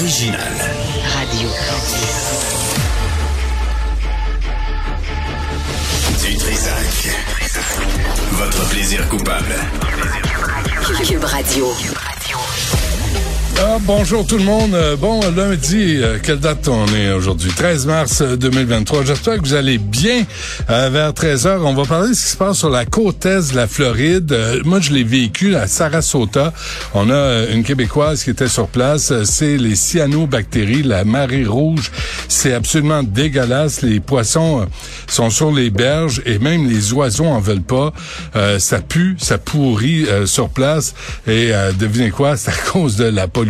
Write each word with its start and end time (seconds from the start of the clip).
L'original. 0.00 0.38
Radio. 1.14 1.48
Du 6.22 6.36
Trisac. 6.36 7.18
Votre 8.32 8.68
plaisir 8.70 9.06
coupable. 9.10 9.54
Cube 11.04 11.24
Radio. 11.24 11.74
Ah, 13.62 13.76
bonjour 13.82 14.26
tout 14.26 14.38
le 14.38 14.44
monde. 14.44 14.74
Euh, 14.74 14.96
Bon 14.96 15.20
lundi, 15.36 15.98
euh, 15.98 16.18
quelle 16.22 16.38
date 16.40 16.66
on 16.68 16.86
est 16.94 17.12
aujourd'hui? 17.12 17.50
13 17.54 17.84
mars 17.86 18.22
euh, 18.22 18.36
2023. 18.36 19.04
J'espère 19.04 19.36
que 19.36 19.40
vous 19.42 19.52
allez 19.52 19.76
bien. 19.76 20.24
Euh, 20.70 20.88
vers 20.90 21.12
13 21.12 21.46
heures, 21.46 21.64
on 21.66 21.74
va 21.74 21.84
parler 21.84 22.08
de 22.08 22.14
ce 22.14 22.22
qui 22.22 22.28
se 22.30 22.36
passe 22.38 22.56
sur 22.56 22.70
la 22.70 22.86
côte 22.86 23.26
est 23.26 23.50
de 23.50 23.56
la 23.56 23.66
Floride. 23.66 24.32
Euh, 24.32 24.62
moi, 24.64 24.80
je 24.80 24.92
l'ai 24.92 25.04
vécu 25.04 25.56
à 25.56 25.66
Sarasota. 25.66 26.54
On 26.94 27.10
a 27.10 27.14
euh, 27.14 27.54
une 27.54 27.62
Québécoise 27.62 28.24
qui 28.24 28.30
était 28.30 28.48
sur 28.48 28.66
place. 28.66 29.10
Euh, 29.10 29.24
C'est 29.26 29.58
les 29.58 29.76
cyanobactéries, 29.76 30.82
la 30.82 31.04
marée 31.04 31.44
rouge. 31.44 31.90
C'est 32.28 32.54
absolument 32.54 33.02
dégueulasse. 33.02 33.82
Les 33.82 34.00
poissons 34.00 34.62
euh, 34.62 34.64
sont 35.06 35.28
sur 35.28 35.52
les 35.52 35.68
berges 35.68 36.22
et 36.24 36.38
même 36.38 36.66
les 36.66 36.94
oiseaux 36.94 37.26
en 37.26 37.40
veulent 37.40 37.60
pas. 37.60 37.92
Euh, 38.36 38.58
ça 38.58 38.80
pue, 38.80 39.16
ça 39.18 39.36
pourrit 39.36 40.06
euh, 40.08 40.24
sur 40.24 40.48
place. 40.48 40.94
Et 41.26 41.50
euh, 41.52 41.72
devinez 41.72 42.10
quoi? 42.10 42.36
C'est 42.38 42.52
à 42.52 42.72
cause 42.72 42.96
de 42.96 43.04
la 43.04 43.28
pollution. 43.28 43.49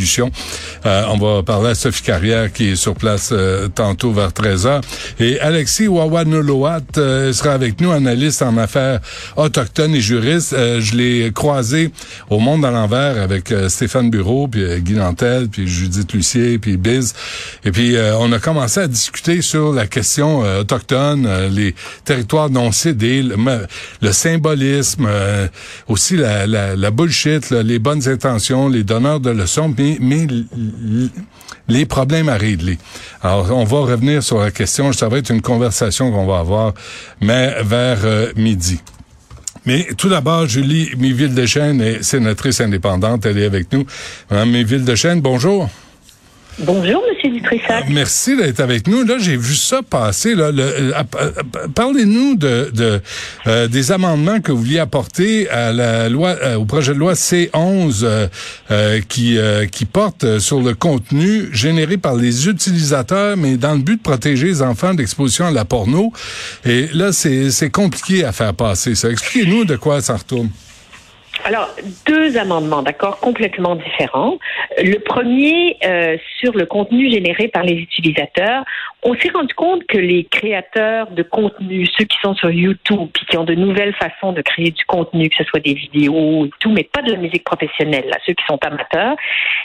Euh, 0.87 1.05
on 1.09 1.19
va 1.19 1.43
parler 1.43 1.71
à 1.71 1.75
Sophie 1.75 2.03
Carrière 2.03 2.53
qui 2.53 2.71
est 2.71 2.77
sur 2.77 2.95
place 2.95 3.31
euh, 3.33 3.69
tantôt 3.69 4.13
vers 4.13 4.31
13h. 4.31 4.81
Et 5.19 5.41
Alexis 5.41 5.89
Wawanoloat 5.89 6.81
euh, 6.99 7.33
sera 7.33 7.53
avec 7.53 7.81
nous, 7.81 7.91
analyste 7.91 8.43
en 8.43 8.57
affaires 8.57 9.01
autochtones 9.37 9.95
et 9.95 10.01
juriste. 10.01 10.53
Euh, 10.53 10.81
je 10.81 10.97
l'ai 10.97 11.33
croisé 11.33 11.91
au 12.29 12.39
Monde 12.39 12.65
à 12.65 12.71
l'envers 12.71 13.21
avec 13.21 13.53
euh, 13.53 13.69
Stéphane 13.69 14.11
Bureau, 14.11 14.49
puis 14.49 14.63
euh, 14.63 14.79
Guy 14.79 14.95
Nantel, 14.95 15.49
puis 15.49 15.67
Judith 15.67 16.13
Lucier, 16.13 16.59
puis 16.59 16.77
Biz. 16.77 17.15
Et 17.65 17.73
puis, 17.73 17.97
on 18.19 18.33
a 18.33 18.39
commencé 18.39 18.81
à 18.81 18.89
discuter 18.89 19.43
sur 19.43 19.73
la 19.73 19.87
question 19.87 20.41
autochtone, 20.61 21.29
les 21.51 21.75
territoires 22.05 22.51
non 22.51 22.73
cédés, 22.73 23.23
le, 23.23 23.37
le 24.01 24.13
symbolisme, 24.13 25.09
aussi 25.89 26.17
la, 26.17 26.47
la, 26.47 26.77
la 26.77 26.91
bullshit, 26.91 27.51
là, 27.51 27.63
les 27.63 27.79
bonnes 27.79 28.09
intentions, 28.09 28.69
les 28.69 28.83
donneurs 28.83 29.21
de 29.21 29.31
leçons, 29.31 29.71
mais, 30.01 30.27
les 31.69 31.87
problèmes 31.87 32.29
à 32.29 32.37
régler. 32.37 32.79
Alors, 33.23 33.51
on 33.53 33.65
va 33.65 33.81
revenir 33.81 34.23
sur 34.23 34.41
la 34.41 34.51
question. 34.51 34.93
Ça 34.93 35.09
va 35.09 35.19
être 35.19 35.31
une 35.31 35.43
conversation 35.43 36.11
qu'on 36.11 36.27
va 36.27 36.39
avoir, 36.39 36.75
mais 37.21 37.63
vers 37.63 38.05
euh, 38.05 38.33
midi. 38.37 38.81
Mais 39.67 39.89
tout 39.97 40.09
d'abord, 40.09 40.47
Julie 40.47 40.91
Miville-Deschênes 40.97 41.81
est 41.81 42.03
sénatrice 42.03 42.61
indépendante. 42.61 43.27
Elle 43.27 43.39
est 43.39 43.45
avec 43.45 43.73
nous. 43.73 43.85
Madame 44.31 44.51
Miville-Deschênes, 44.51 45.21
bonjour. 45.21 45.69
Bonjour, 46.63 47.03
Monsieur 47.09 47.31
Dutrissac. 47.31 47.89
Merci 47.89 48.37
d'être 48.37 48.61
avec 48.61 48.87
nous. 48.87 49.03
Là, 49.05 49.17
j'ai 49.19 49.37
vu 49.37 49.55
ça 49.55 49.81
passer. 49.83 50.35
Euh, 50.35 50.53
euh, 50.59 50.93
euh, 51.15 51.31
parlez-nous 51.75 52.37
de, 52.37 52.71
de 52.75 53.01
euh, 53.47 53.67
des 53.67 53.93
amendements 53.93 54.41
que 54.41 54.53
vous 54.53 54.59
vouliez 54.59 54.79
apporter 54.79 55.49
à 55.49 55.73
la 55.73 56.11
loi, 56.11 56.37
euh, 56.43 56.57
au 56.57 56.67
projet 56.67 56.93
de 56.93 56.99
loi 56.99 57.15
C11 57.15 58.01
euh, 58.03 58.29
euh, 58.71 59.01
qui 59.09 59.39
euh, 59.39 59.65
qui 59.67 59.87
porte 59.87 60.39
sur 60.39 60.61
le 60.61 60.75
contenu 60.75 61.49
généré 61.53 61.97
par 61.97 62.15
les 62.15 62.47
utilisateurs, 62.47 63.39
mais 63.39 63.57
dans 63.57 63.73
le 63.73 63.81
but 63.81 63.97
de 63.97 64.03
protéger 64.03 64.49
les 64.49 64.61
enfants 64.63 64.93
d'exposition 64.93 65.47
à 65.47 65.51
la 65.51 65.65
porno. 65.65 66.13
Et 66.67 66.89
là, 66.93 67.13
c'est 67.13 67.51
c'est 67.51 67.71
compliqué 67.71 68.25
à 68.25 68.33
faire 68.33 68.53
passer. 68.53 68.95
Ça, 68.95 69.09
expliquez-nous 69.09 69.65
de 69.65 69.77
quoi 69.77 70.03
ça 70.03 70.17
retourne. 70.17 70.51
Alors, 71.45 71.71
deux 72.07 72.37
amendements, 72.37 72.83
d'accord, 72.83 73.19
complètement 73.21 73.77
différents. 73.77 74.39
Le 74.79 74.99
premier, 74.99 75.77
euh, 75.85 76.17
sur 76.39 76.53
le 76.53 76.67
contenu 76.67 77.11
généré 77.11 77.49
par 77.49 77.63
les 77.63 77.75
utilisateurs, 77.75 78.65
on 79.03 79.15
s'est 79.15 79.31
rendu 79.31 79.55
compte 79.55 79.85
que 79.87 79.97
les 79.99 80.25
créateurs 80.25 81.11
de 81.11 81.23
contenu, 81.23 81.87
ceux 81.97 82.05
qui 82.05 82.17
sont 82.23 82.35
sur 82.35 82.51
YouTube, 82.51 83.09
puis 83.15 83.25
qui 83.27 83.37
ont 83.39 83.45
de 83.45 83.55
nouvelles 83.55 83.95
façons 83.95 84.33
de 84.33 84.43
créer 84.43 84.71
du 84.71 84.85
contenu, 84.85 85.29
que 85.31 85.37
ce 85.37 85.45
soit 85.45 85.61
des 85.61 85.75
vidéos 85.75 86.47
et 86.47 86.51
tout, 86.61 86.71
mais 86.71 86.85
pas 86.85 87.03
de 87.03 87.13
la 87.13 87.19
musique 87.19 87.45
professionnelle, 87.45 88.07
là, 88.09 88.17
ceux 88.27 88.35
qui 88.35 88.45
sont 88.47 88.59
amateurs, 88.63 89.17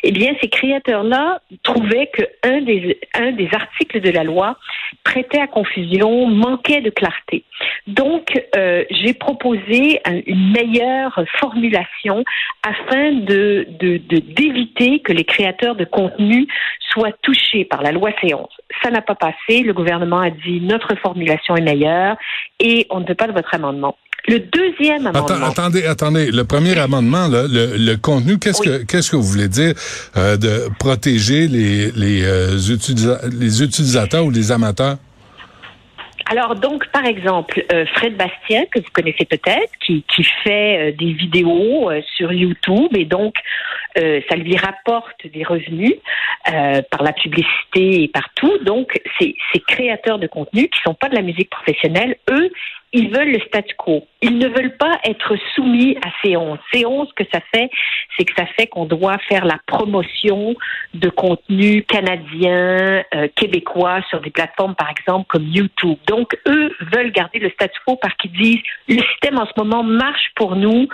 eh 0.04 0.12
bien, 0.12 0.34
ces 0.42 0.48
créateurs-là 0.50 1.40
trouvaient 1.64 2.08
que 2.14 2.24
un 2.44 2.62
des, 2.62 3.00
un 3.14 3.32
des 3.34 3.50
articles 3.54 4.00
de 4.02 4.10
la 4.12 4.24
loi 4.24 4.58
prêtait 5.04 5.40
à 5.42 5.48
confusion, 5.48 6.28
manquait 6.28 6.82
de 6.82 6.90
clarté. 6.90 7.44
Donc, 7.88 8.42
euh, 8.56 8.84
j'ai 8.90 9.14
proposé 9.14 10.00
un- 10.06 10.22
une 10.26 10.52
meilleure 10.52 11.20
formulation 11.40 12.24
afin 12.64 13.12
de 13.12 13.66
de- 13.80 13.98
de- 13.98 14.20
d'éviter 14.20 15.00
que 15.00 15.12
les 15.14 15.24
créateurs 15.24 15.76
de 15.76 15.86
contenu 15.86 16.48
soient 16.92 17.12
touchés 17.22 17.66
par 17.66 17.82
la 17.82 17.92
loi 17.92 18.12
C11. 18.22 18.48
Ça 18.84 18.90
n'a 18.90 19.02
pas 19.02 19.16
passé. 19.16 19.62
Le 19.64 19.74
gouvernement 19.74 20.20
a 20.22 20.30
dit 20.32 20.60
notre 20.62 20.96
formulation 20.96 21.56
est 21.56 21.62
meilleure 21.62 22.18
et 22.60 22.88
on 22.90 23.00
ne 23.00 23.08
veut 23.08 23.16
pas 23.16 23.28
de 23.28 23.34
votre 23.34 23.54
amendement. 23.54 23.96
Le 24.28 24.40
deuxième 24.40 25.06
amendement. 25.06 25.46
attendez, 25.46 25.86
attendez. 25.86 26.32
Le 26.32 26.44
premier 26.46 26.76
amendement, 26.80 27.28
là, 27.28 27.44
le, 27.48 27.78
le 27.78 27.96
contenu, 27.96 28.40
qu'est-ce 28.40 28.62
Oui. 28.62 28.68
que 28.80 28.84
qu'est-ce 28.86 29.12
que 29.12 29.16
vous 29.18 29.22
voulez 29.24 29.48
dire 29.48 29.74
euh, 30.18 30.36
de 30.36 30.68
protéger 30.80 31.48
les 31.48 31.92
les, 31.92 32.24
euh, 32.26 32.58
utilisa- 32.58 33.22
les 33.40 33.62
utilisateurs 33.62 34.26
ou 34.26 34.32
les 34.32 34.52
amateurs? 34.52 34.98
Alors 36.28 36.56
donc, 36.56 36.88
par 36.92 37.06
exemple, 37.06 37.64
euh, 37.72 37.86
Fred 37.98 38.18
Bastien, 38.18 38.64
que 38.74 38.80
vous 38.80 38.90
connaissez 38.94 39.26
peut-être, 39.26 39.72
qui, 39.86 40.04
qui 40.12 40.24
fait 40.44 40.90
euh, 40.90 40.92
des 40.98 41.14
vidéos 41.14 41.92
euh, 41.92 42.02
sur 42.18 42.34
YouTube 42.34 42.90
et 42.98 43.06
donc 43.06 43.36
euh, 43.98 44.22
ça 44.30 44.36
lui 44.36 44.58
rapporte 44.58 45.26
des 45.28 45.44
revenus 45.44 45.94
euh, 46.52 46.82
par 46.92 47.04
la 47.04 47.14
publicité 47.14 48.04
et 48.04 48.08
partout. 48.08 48.58
Donc, 48.64 49.00
ces, 49.20 49.36
créateurs 49.68 50.20
de 50.20 50.28
contenu 50.28 50.68
qui 50.68 50.80
sont 50.84 50.94
pas 50.94 51.10
de 51.10 51.16
la 51.16 51.22
musique 51.22 51.50
professionnelle, 51.50 52.18
eux, 52.30 52.52
ils 52.94 53.10
veulent 53.10 53.32
le 53.32 53.40
statu 53.42 53.76
quo. 53.76 54.08
Ils 54.22 54.38
ne 54.38 54.48
veulent 54.48 54.78
pas 54.78 55.00
être 55.04 55.36
soumis 55.54 55.98
à 56.06 56.10
ces 56.22 56.38
11. 56.38 56.58
Ces 56.72 56.86
11, 56.86 57.10
ce 57.10 57.24
que 57.24 57.30
ça 57.32 57.42
fait, 57.54 57.70
c'est 58.18 58.24
que 58.24 58.34
ça 58.38 58.46
fait 58.58 58.68
qu'on 58.68 58.86
doit 58.86 59.18
faire 59.28 59.44
la 59.44 59.60
promotion 59.66 60.56
de 60.94 61.10
contenu 61.10 61.84
canadien, 61.84 63.04
euh, 63.14 63.28
québécois 63.36 64.02
sur 64.10 64.22
des 64.22 64.30
plateformes, 64.30 64.76
par 64.76 64.90
exemple, 64.90 65.26
comme 65.28 65.46
YouTube. 65.46 65.98
Donc, 66.08 66.38
eux 66.48 66.74
veulent 66.94 67.12
garder 67.12 67.40
le 67.40 67.50
statu 67.50 67.78
quo 67.86 67.98
parce 67.98 68.16
qu'ils 68.16 68.32
disent 68.32 68.64
le 68.88 69.02
système 69.12 69.40
en 69.40 69.46
ce 69.46 69.54
moment 69.58 69.84
marche 69.84 70.32
pour 70.36 70.56
nous, 70.56 70.88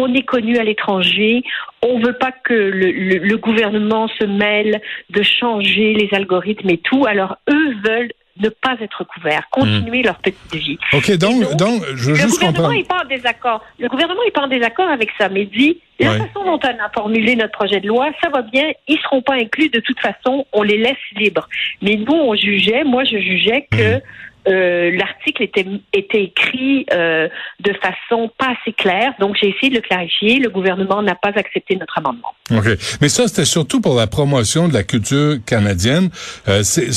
on 0.00 0.14
est 0.14 0.22
connu 0.22 0.56
à 0.58 0.64
l'étranger, 0.64 1.42
on 1.82 1.98
veut 1.98 2.16
pas 2.24 2.32
que 2.32 2.54
le, 2.54 2.90
le- 2.90 3.18
le 3.18 3.36
gouvernement 3.36 4.08
se 4.18 4.24
mêle 4.24 4.80
de 5.10 5.22
changer 5.22 5.92
les 5.94 6.08
algorithmes 6.12 6.70
et 6.70 6.78
tout. 6.78 7.04
Alors, 7.06 7.36
eux 7.50 7.74
veulent 7.84 8.12
ne 8.40 8.48
pas 8.50 8.76
être 8.80 9.02
couverts, 9.04 9.42
continuer 9.50 10.00
leur 10.04 10.18
petite 10.18 10.54
vie. 10.54 10.78
OK, 10.92 11.10
donc, 11.16 11.40
donc, 11.42 11.56
donc, 11.56 11.82
je 11.96 12.04
veux 12.04 12.10
Le 12.12 12.14
juste 12.14 12.38
gouvernement 12.38 12.70
n'est 12.72 12.84
pas 12.84 13.02
en 13.04 13.08
désaccord. 13.08 13.64
Le 13.80 13.88
gouvernement 13.88 14.20
n'est 14.24 14.30
pas 14.30 14.42
en 14.42 14.46
désaccord 14.48 14.88
avec 14.88 15.10
ça, 15.18 15.28
mais 15.28 15.44
dit 15.44 15.80
la 15.98 16.12
Ouais. 16.12 16.18
façon 16.18 16.44
dont 16.44 16.60
on 16.62 16.84
a 16.84 16.88
formulé 16.94 17.34
notre 17.34 17.50
projet 17.58 17.80
de 17.80 17.88
loi, 17.88 18.06
ça 18.22 18.28
va 18.30 18.42
bien. 18.42 18.70
Ils 18.86 18.98
seront 19.00 19.22
pas 19.22 19.34
inclus 19.34 19.68
de 19.70 19.80
toute 19.80 19.98
façon. 19.98 20.46
On 20.52 20.62
les 20.62 20.78
laisse 20.78 21.04
libres. 21.16 21.48
Mais 21.82 21.96
nous, 21.96 22.14
on 22.14 22.36
jugeait. 22.36 22.84
Moi, 22.84 23.02
je 23.02 23.18
jugeais 23.18 23.66
que 23.72 23.94
Mhm. 23.94 24.00
Euh, 24.48 24.90
l'article 24.96 25.42
était 25.42 25.66
était 25.92 26.24
écrit 26.24 26.86
euh, 26.92 27.28
de 27.60 27.72
façon 27.74 28.30
pas 28.38 28.54
assez 28.60 28.72
claire. 28.72 29.12
Donc, 29.20 29.36
j'ai 29.40 29.48
essayé 29.48 29.70
de 29.70 29.76
le 29.76 29.80
clarifier. 29.80 30.38
Le 30.38 30.50
gouvernement 30.50 31.02
n'a 31.02 31.14
pas 31.14 31.32
accepté 31.36 31.76
notre 31.76 31.98
amendement. 31.98 32.32
OK. 32.50 32.66
Mais 33.00 33.08
ça, 33.08 33.28
c'était 33.28 33.44
surtout 33.44 33.80
pour 33.80 33.94
la 33.96 34.06
promotion 34.06 34.68
de 34.68 34.74
la 34.74 34.82
culture 34.82 35.36
canadienne. 35.46 36.08
Euh, 36.48 36.62
c'est, 36.62 36.88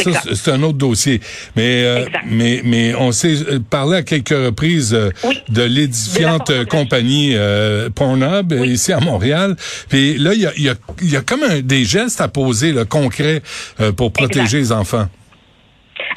un 0.51 0.63
autre 0.63 0.77
dossier. 0.77 1.19
Mais, 1.55 1.83
euh, 1.83 2.05
mais, 2.25 2.61
mais 2.63 2.95
on 2.95 3.11
s'est 3.11 3.35
euh, 3.49 3.59
parlé 3.59 3.97
à 3.97 4.03
quelques 4.03 4.29
reprises 4.29 4.97
Oui. 5.23 5.39
de 5.49 5.63
l'édifiante 5.63 6.51
De 6.51 6.63
compagnie 6.63 7.33
euh, 7.35 7.89
Pornhub 7.89 8.51
ici 8.65 8.93
à 8.93 8.99
Montréal. 8.99 9.55
Puis 9.89 10.17
là, 10.17 10.33
il 10.33 10.41
y 10.41 10.47
a, 10.47 10.51
y, 10.57 10.69
a, 10.69 10.73
y 11.01 11.15
a 11.15 11.21
comme 11.21 11.43
un, 11.43 11.61
des 11.61 11.83
gestes 11.83 12.21
à 12.21 12.27
poser, 12.27 12.71
là, 12.71 12.85
concrets, 12.85 13.41
euh, 13.79 13.91
pour 13.91 14.11
protéger 14.11 14.59
Exact. 14.59 14.59
les 14.59 14.71
enfants. 14.71 15.07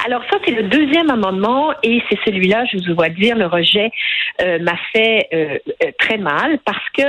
Alors 0.05 0.23
ça, 0.31 0.37
c'est 0.45 0.53
le 0.53 0.65
deuxième 0.65 1.09
amendement 1.09 1.73
et 1.83 2.03
c'est 2.11 2.19
celui-là, 2.27 2.67
je 2.71 2.77
vous 2.77 2.95
vois 2.95 3.09
dire, 3.09 3.37
le 3.37 3.47
rejet 3.47 3.91
euh, 4.43 4.59
m'a 4.59 4.77
fait 4.93 5.29
euh, 5.33 5.59
euh, 5.83 5.93
très 5.99 6.19
mal 6.19 6.59
parce 6.67 6.91
que 6.91 7.03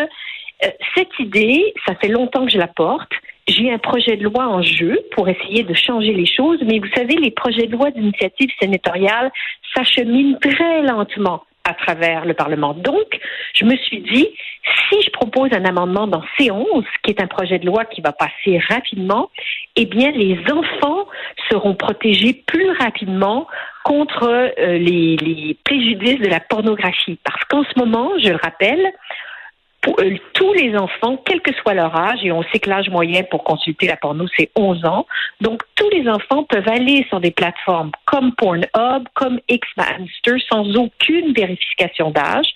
cette 0.95 1.19
idée, 1.19 1.73
ça 1.85 1.93
fait 1.95 2.07
longtemps 2.07 2.45
que 2.45 2.51
je 2.51 2.57
la 2.57 2.67
porte. 2.67 3.11
J'ai 3.47 3.69
un 3.69 3.77
projet 3.77 4.15
de 4.15 4.23
loi 4.23 4.47
en 4.47 4.61
jeu 4.61 4.97
pour 5.11 5.27
essayer 5.27 5.63
de 5.63 5.73
changer 5.73 6.13
les 6.13 6.25
choses, 6.25 6.59
mais 6.65 6.79
vous 6.79 6.89
savez, 6.95 7.15
les 7.15 7.31
projets 7.31 7.67
de 7.67 7.73
loi 7.73 7.91
d'initiative 7.91 8.49
sénatoriale 8.61 9.29
s'acheminent 9.75 10.37
très 10.39 10.81
lentement 10.81 11.43
à 11.65 11.73
travers 11.73 12.25
le 12.25 12.33
Parlement. 12.33 12.73
Donc, 12.73 13.19
je 13.53 13.65
me 13.65 13.75
suis 13.75 13.99
dit, 13.99 14.29
si 14.89 15.01
je 15.01 15.09
propose 15.11 15.51
un 15.51 15.65
amendement 15.65 16.07
dans 16.07 16.23
C11, 16.39 16.85
qui 17.03 17.11
est 17.11 17.21
un 17.21 17.27
projet 17.27 17.59
de 17.59 17.65
loi 17.65 17.83
qui 17.85 18.01
va 18.01 18.13
passer 18.13 18.59
rapidement, 18.69 19.29
eh 19.75 19.85
bien, 19.85 20.11
les 20.11 20.39
enfants 20.51 21.05
seront 21.49 21.75
protégés 21.75 22.33
plus 22.45 22.71
rapidement 22.71 23.47
contre 23.83 24.23
euh, 24.23 24.77
les, 24.77 25.57
préjudices 25.63 26.19
de 26.19 26.27
la 26.27 26.39
pornographie. 26.39 27.19
Parce 27.23 27.43
qu'en 27.45 27.63
ce 27.63 27.77
moment, 27.77 28.11
je 28.17 28.29
le 28.29 28.39
rappelle, 28.41 28.91
euh, 29.99 30.15
tous 30.33 30.53
les 30.53 30.75
enfants, 30.75 31.21
quel 31.25 31.41
que 31.41 31.53
soit 31.53 31.73
leur 31.73 31.95
âge, 31.95 32.19
et 32.23 32.31
on 32.31 32.41
sait 32.43 32.59
que 32.59 32.69
l'âge 32.69 32.89
moyen 32.89 33.23
pour 33.23 33.43
consulter 33.43 33.87
la 33.87 33.97
porno, 33.97 34.25
c'est 34.35 34.49
11 34.55 34.85
ans, 34.85 35.05
donc 35.41 35.61
tous 35.75 35.89
les 35.91 36.09
enfants 36.09 36.43
peuvent 36.43 36.67
aller 36.67 37.05
sur 37.09 37.19
des 37.19 37.31
plateformes 37.31 37.91
comme 38.05 38.33
Pornhub, 38.33 39.07
comme 39.13 39.39
Xmaster, 39.49 40.39
sans 40.49 40.75
aucune 40.75 41.33
vérification 41.33 42.09
d'âge, 42.09 42.47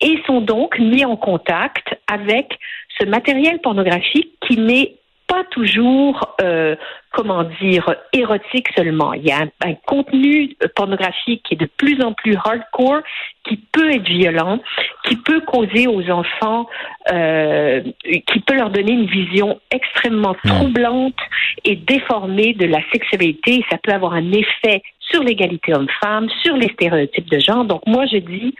et 0.00 0.20
sont 0.26 0.40
donc 0.40 0.78
mis 0.78 1.04
en 1.04 1.16
contact 1.16 1.98
avec 2.06 2.58
ce 3.00 3.06
matériel 3.06 3.60
pornographique 3.60 4.34
qui 4.46 4.58
n'est 4.58 4.92
pas 5.28 5.44
toujours, 5.50 6.36
euh, 6.40 6.74
comment 7.12 7.44
dire, 7.60 7.94
érotique 8.12 8.68
seulement. 8.74 9.12
Il 9.12 9.24
y 9.24 9.30
a 9.30 9.42
un, 9.42 9.50
un, 9.64 9.74
contenu 9.74 10.56
pornographique 10.74 11.44
qui 11.44 11.54
est 11.54 11.58
de 11.58 11.68
plus 11.76 12.02
en 12.02 12.14
plus 12.14 12.34
hardcore, 12.34 13.02
qui 13.44 13.56
peut 13.56 13.90
être 13.90 14.08
violent, 14.08 14.60
qui 15.04 15.16
peut 15.16 15.40
causer 15.40 15.86
aux 15.86 16.10
enfants, 16.10 16.66
euh, 17.12 17.82
qui 18.02 18.40
peut 18.40 18.54
leur 18.54 18.70
donner 18.70 18.92
une 18.92 19.06
vision 19.06 19.60
extrêmement 19.70 20.34
troublante 20.44 21.18
et 21.64 21.76
déformée 21.76 22.54
de 22.54 22.66
la 22.66 22.80
sexualité. 22.92 23.64
Ça 23.70 23.78
peut 23.78 23.92
avoir 23.92 24.14
un 24.14 24.32
effet 24.32 24.82
sur 25.10 25.22
l'égalité 25.22 25.74
homme-femme, 25.74 26.28
sur 26.42 26.56
les 26.56 26.68
stéréotypes 26.68 27.30
de 27.30 27.38
genre. 27.38 27.64
Donc 27.64 27.82
moi, 27.86 28.06
je 28.06 28.18
dis, 28.18 28.54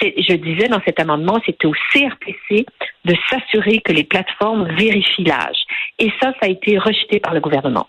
je 0.00 0.34
disais 0.34 0.68
dans 0.68 0.80
cet 0.84 1.00
amendement, 1.00 1.40
c'était 1.44 1.66
au 1.66 1.74
CRTC 1.92 2.66
de 3.04 3.14
s'assurer 3.28 3.80
que 3.84 3.92
les 3.92 4.04
plateformes 4.04 4.68
vérifient 4.76 5.24
l'âge. 5.24 5.58
Et 5.98 6.10
ça, 6.20 6.32
ça 6.40 6.46
a 6.46 6.48
été 6.48 6.78
rejeté 6.78 7.20
par 7.20 7.34
le 7.34 7.40
gouvernement. 7.40 7.86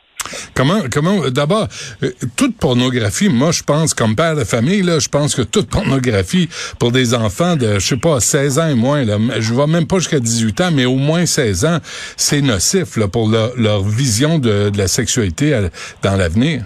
Comment, 0.56 0.82
comment, 0.92 1.30
d'abord, 1.30 1.68
euh, 2.02 2.12
toute 2.38 2.58
pornographie, 2.58 3.30
moi, 3.30 3.52
je 3.52 3.64
pense, 3.64 3.94
comme 3.94 4.16
père 4.16 4.36
de 4.36 4.44
famille, 4.44 4.82
là, 4.82 5.00
je 5.00 5.10
pense 5.10 5.36
que 5.36 5.42
toute 5.42 5.70
pornographie 5.70 6.50
pour 6.80 6.92
des 6.92 7.14
enfants 7.14 7.56
de, 7.56 7.74
je 7.80 7.86
sais 7.86 7.98
pas, 7.98 8.20
16 8.20 8.60
ans 8.60 8.70
et 8.70 8.76
moins, 8.76 9.04
là, 9.04 9.18
je 9.40 9.54
vais 9.54 9.68
même 9.68 9.86
pas 9.88 9.98
jusqu'à 9.98 10.20
18 10.20 10.62
ans, 10.62 10.72
mais 10.72 10.86
au 10.86 10.96
moins 10.96 11.26
16 11.26 11.66
ans, 11.66 11.78
c'est 12.16 12.42
nocif, 12.42 12.98
là, 12.98 13.08
pour 13.08 13.30
leur, 13.30 13.84
vision 13.84 14.40
de, 14.40 14.72
la 14.76 14.88
sexualité 14.88 15.68
dans 16.02 16.16
l'avenir. 16.16 16.64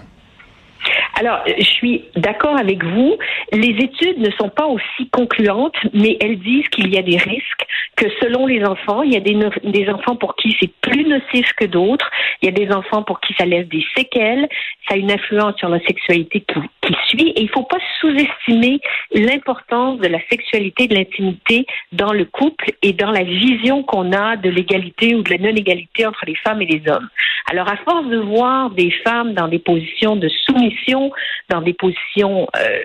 Alors, 1.18 1.40
je 1.46 1.64
suis 1.64 2.04
d'accord 2.14 2.56
avec 2.56 2.84
vous. 2.84 3.18
Les 3.52 3.70
études 3.70 4.18
ne 4.18 4.30
sont 4.38 4.50
pas 4.50 4.66
aussi 4.66 5.10
concluantes, 5.10 5.74
mais 5.92 6.16
elles 6.20 6.38
disent 6.38 6.68
qu'il 6.68 6.94
y 6.94 6.96
a 6.96 7.02
des 7.02 7.16
risques, 7.16 7.66
que 7.96 8.06
selon 8.20 8.46
les 8.46 8.64
enfants, 8.64 9.02
il 9.02 9.12
y 9.12 9.16
a 9.16 9.20
des, 9.20 9.90
enfants 9.90 10.14
pour 10.14 10.36
qui 10.36 10.56
c'est 10.60 10.70
plus 10.80 11.04
nocif 11.04 11.52
que 11.54 11.64
d'autres, 11.64 12.08
il 12.40 12.46
y 12.46 12.48
a 12.48 12.52
des 12.52 12.72
enfants 12.72 13.02
pour 13.02 13.20
qui 13.20 13.34
ça 13.34 13.46
laisse 13.46 13.66
des 13.66 13.84
séquelles, 13.96 14.48
ça 14.86 14.94
a 14.94 14.96
une 14.96 15.10
influence 15.10 15.56
sur 15.56 15.68
la 15.68 15.80
sexualité 15.80 16.40
qui, 16.40 16.60
qui 16.82 16.94
suit, 17.08 17.30
et 17.30 17.40
il 17.40 17.46
ne 17.46 17.50
faut 17.50 17.64
pas 17.64 17.80
sous-estimer 18.00 18.78
l'importance 19.12 19.98
de 19.98 20.06
la 20.06 20.20
sexualité, 20.30 20.86
de 20.86 20.94
l'intimité 20.94 21.66
dans 21.90 22.12
le 22.12 22.26
couple 22.26 22.70
et 22.82 22.92
dans 22.92 23.10
la 23.10 23.24
vision 23.24 23.82
qu'on 23.82 24.12
a 24.12 24.36
de 24.36 24.50
l'égalité 24.50 25.16
ou 25.16 25.22
de 25.22 25.30
la 25.30 25.38
non-égalité 25.38 26.06
entre 26.06 26.24
les 26.26 26.36
femmes 26.36 26.62
et 26.62 26.66
les 26.66 26.88
hommes. 26.88 27.08
Alors, 27.50 27.68
à 27.68 27.76
force 27.78 28.06
de 28.06 28.18
voir 28.18 28.70
des 28.70 28.90
femmes 28.90 29.32
dans 29.32 29.48
des 29.48 29.58
positions 29.58 30.16
de 30.16 30.28
soumission, 30.28 31.07
dans 31.48 31.62
des 31.62 31.74
positions, 31.74 32.46
euh, 32.56 32.78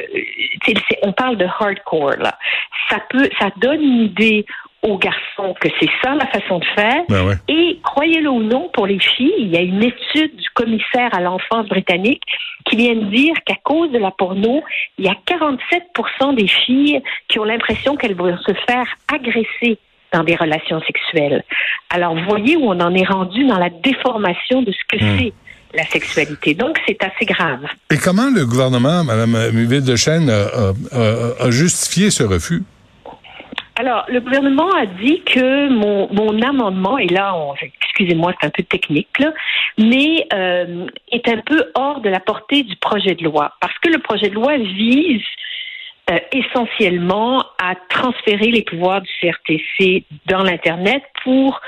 on 1.01 1.11
parle 1.13 1.37
de 1.37 1.45
hardcore 1.45 2.17
là. 2.19 2.37
Ça 2.89 2.99
peut, 3.09 3.29
ça 3.39 3.49
donne 3.57 3.81
une 3.81 4.03
idée 4.03 4.45
aux 4.83 4.97
garçons 4.97 5.55
que 5.59 5.69
c'est 5.79 5.89
ça 6.03 6.13
la 6.13 6.27
façon 6.27 6.59
de 6.59 6.65
faire. 6.75 7.03
Ben 7.07 7.25
ouais. 7.25 7.35
Et 7.47 7.79
croyez-le 7.83 8.29
ou 8.29 8.43
non, 8.43 8.69
pour 8.73 8.85
les 8.85 8.99
filles, 8.99 9.33
il 9.39 9.47
y 9.47 9.57
a 9.57 9.61
une 9.61 9.81
étude 9.81 10.35
du 10.35 10.49
commissaire 10.53 11.09
à 11.13 11.21
l'enfance 11.21 11.67
britannique 11.67 12.21
qui 12.65 12.75
vient 12.75 12.95
de 12.95 13.05
dire 13.05 13.33
qu'à 13.45 13.55
cause 13.63 13.91
de 13.91 13.97
la 13.97 14.11
porno, 14.11 14.61
il 14.97 15.05
y 15.05 15.09
a 15.09 15.15
47 15.25 15.83
des 16.35 16.47
filles 16.47 17.01
qui 17.29 17.39
ont 17.39 17.45
l'impression 17.45 17.95
qu'elles 17.95 18.15
vont 18.15 18.37
se 18.37 18.53
faire 18.67 18.85
agresser 19.11 19.79
dans 20.11 20.23
des 20.23 20.35
relations 20.35 20.81
sexuelles. 20.81 21.43
Alors, 21.89 22.15
voyez 22.27 22.55
où 22.57 22.65
on 22.65 22.79
en 22.79 22.93
est 22.93 23.07
rendu 23.07 23.45
dans 23.45 23.57
la 23.57 23.69
déformation 23.69 24.61
de 24.61 24.71
ce 24.71 24.77
que 24.87 25.03
Hmm. 25.03 25.17
c'est 25.17 25.33
la 25.73 25.85
sexualité. 25.85 26.53
Donc, 26.53 26.79
c'est 26.87 27.03
assez 27.03 27.25
grave. 27.25 27.65
Et 27.91 27.97
comment 27.97 28.29
le 28.29 28.45
gouvernement, 28.45 29.03
Mme 29.03 29.51
Muville 29.51 29.83
de 29.83 29.95
Chêne, 29.95 30.29
a, 30.29 30.71
a, 30.91 31.45
a 31.45 31.51
justifié 31.51 32.11
ce 32.11 32.23
refus? 32.23 32.63
Alors, 33.75 34.05
le 34.07 34.19
gouvernement 34.19 34.71
a 34.75 34.85
dit 34.85 35.23
que 35.25 35.69
mon, 35.69 36.07
mon 36.13 36.41
amendement, 36.43 36.99
et 36.99 37.07
là, 37.07 37.33
excusez-moi, 37.81 38.33
c'est 38.39 38.47
un 38.47 38.51
peu 38.51 38.61
technique, 38.63 39.17
là, 39.17 39.33
mais 39.79 40.27
euh, 40.31 40.85
est 41.11 41.27
un 41.27 41.41
peu 41.43 41.71
hors 41.73 42.01
de 42.01 42.09
la 42.09 42.19
portée 42.19 42.61
du 42.61 42.75
projet 42.75 43.15
de 43.15 43.23
loi, 43.23 43.53
parce 43.59 43.73
que 43.79 43.89
le 43.89 43.97
projet 43.97 44.29
de 44.29 44.35
loi 44.35 44.57
vise 44.57 45.23
euh, 46.11 46.19
essentiellement 46.31 47.45
à 47.59 47.73
transférer 47.89 48.51
les 48.51 48.61
pouvoirs 48.61 49.01
du 49.01 49.09
CRTC 49.19 50.03
dans 50.27 50.43
l'Internet 50.43 51.01
pour 51.23 51.59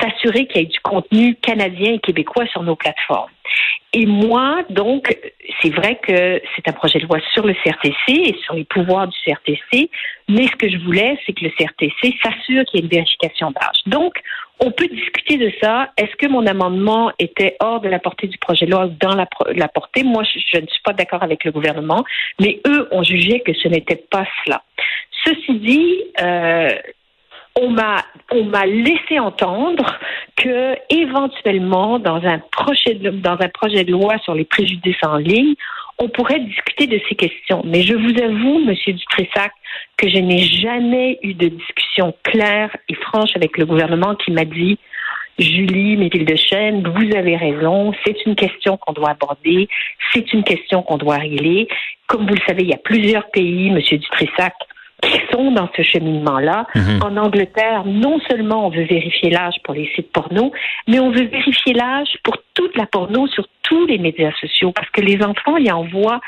s'assurer 0.00 0.46
qu'il 0.46 0.62
y 0.62 0.64
ait 0.64 0.68
du 0.68 0.80
contenu 0.80 1.34
canadien 1.36 1.94
et 1.94 1.98
québécois 1.98 2.46
sur 2.46 2.62
nos 2.62 2.76
plateformes. 2.76 3.30
Et 3.92 4.06
moi, 4.06 4.62
donc, 4.70 5.16
c'est 5.62 5.70
vrai 5.70 6.00
que 6.02 6.42
c'est 6.56 6.68
un 6.68 6.72
projet 6.72 6.98
de 6.98 7.06
loi 7.06 7.18
sur 7.32 7.46
le 7.46 7.54
CRTC 7.54 7.94
et 8.08 8.36
sur 8.44 8.54
les 8.54 8.64
pouvoirs 8.64 9.06
du 9.06 9.16
CRTC, 9.24 9.88
mais 10.28 10.48
ce 10.48 10.56
que 10.56 10.68
je 10.68 10.78
voulais, 10.78 11.16
c'est 11.24 11.32
que 11.32 11.44
le 11.44 11.50
CRTC 11.50 12.16
s'assure 12.20 12.64
qu'il 12.64 12.80
y 12.80 12.82
ait 12.82 12.86
une 12.86 12.88
vérification 12.88 13.52
d'âge. 13.52 13.80
Donc, 13.86 14.14
on 14.58 14.72
peut 14.72 14.88
discuter 14.88 15.36
de 15.36 15.52
ça. 15.62 15.92
Est-ce 15.96 16.14
que 16.16 16.26
mon 16.26 16.46
amendement 16.46 17.12
était 17.20 17.56
hors 17.60 17.80
de 17.80 17.88
la 17.88 18.00
portée 18.00 18.26
du 18.26 18.38
projet 18.38 18.66
de 18.66 18.72
loi 18.72 18.86
ou 18.86 18.96
dans 19.00 19.14
la, 19.14 19.68
portée? 19.68 20.02
Moi, 20.02 20.24
je, 20.24 20.40
je 20.52 20.60
ne 20.60 20.66
suis 20.66 20.82
pas 20.82 20.92
d'accord 20.92 21.22
avec 21.22 21.44
le 21.44 21.52
gouvernement, 21.52 22.04
mais 22.40 22.60
eux 22.66 22.88
ont 22.90 23.04
jugé 23.04 23.40
que 23.40 23.52
ce 23.52 23.68
n'était 23.68 24.02
pas 24.10 24.26
cela. 24.44 24.62
Ceci 25.24 25.54
dit, 25.54 26.02
euh, 26.20 26.70
on 27.60 27.70
m'a 27.70 28.04
on 28.30 28.44
m'a 28.44 28.66
laissé 28.66 29.18
entendre 29.18 29.98
que 30.36 30.74
éventuellement 30.90 31.98
dans 31.98 32.22
un 32.24 32.38
projet 32.50 32.94
de, 32.94 33.10
dans 33.10 33.38
un 33.40 33.48
projet 33.48 33.84
de 33.84 33.92
loi 33.92 34.18
sur 34.18 34.34
les 34.34 34.44
préjudices 34.44 35.02
en 35.02 35.16
ligne, 35.16 35.54
on 35.98 36.08
pourrait 36.08 36.40
discuter 36.40 36.86
de 36.86 37.00
ces 37.08 37.14
questions. 37.14 37.62
Mais 37.64 37.82
je 37.82 37.94
vous 37.94 38.20
avoue, 38.20 38.58
Monsieur 38.64 38.94
Dutressac, 38.94 39.52
que 39.96 40.08
je 40.08 40.18
n'ai 40.18 40.42
jamais 40.42 41.18
eu 41.22 41.34
de 41.34 41.48
discussion 41.48 42.14
claire 42.24 42.74
et 42.88 42.94
franche 42.94 43.30
avec 43.36 43.56
le 43.58 43.66
gouvernement 43.66 44.14
qui 44.16 44.32
m'a 44.32 44.44
dit 44.44 44.78
Julie 45.38 45.96
Méville 45.96 46.24
de 46.24 46.36
Chêne, 46.36 46.86
vous 46.86 47.16
avez 47.16 47.36
raison, 47.36 47.92
c'est 48.04 48.24
une 48.24 48.36
question 48.36 48.76
qu'on 48.76 48.92
doit 48.92 49.10
aborder, 49.10 49.68
c'est 50.12 50.32
une 50.32 50.44
question 50.44 50.82
qu'on 50.82 50.96
doit 50.96 51.16
régler. 51.16 51.66
Comme 52.06 52.26
vous 52.26 52.34
le 52.34 52.42
savez, 52.46 52.62
il 52.62 52.70
y 52.70 52.74
a 52.74 52.78
plusieurs 52.78 53.28
pays, 53.30 53.70
Monsieur 53.70 53.98
Dutressac, 53.98 54.54
qui 55.10 55.20
sont 55.32 55.52
dans 55.52 55.68
ce 55.76 55.82
cheminement-là. 55.82 56.66
Mhm. 56.74 57.00
En 57.02 57.16
Angleterre, 57.16 57.84
non 57.84 58.18
seulement 58.28 58.66
on 58.66 58.70
veut 58.70 58.84
vérifier 58.84 59.30
l'âge 59.30 59.54
pour 59.64 59.74
les 59.74 59.90
sites 59.94 60.12
porno, 60.12 60.52
mais 60.88 61.00
on 61.00 61.10
veut 61.10 61.26
vérifier 61.26 61.74
l'âge 61.74 62.16
pour 62.22 62.36
toute 62.54 62.76
la 62.76 62.86
porno 62.86 63.26
sur 63.28 63.46
tous 63.62 63.86
les 63.86 63.98
médias 63.98 64.32
sociaux, 64.40 64.72
parce 64.72 64.88
que 64.90 65.00
les 65.00 65.22
enfants, 65.22 65.56
ils 65.56 65.72
envoient 65.72 66.20